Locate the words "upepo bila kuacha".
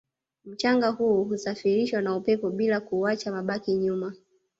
2.15-3.31